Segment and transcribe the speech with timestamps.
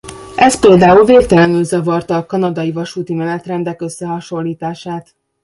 [0.35, 5.15] Ez például végtelenül zavarta a kanadai vasúti menetrendek összehasonlítását.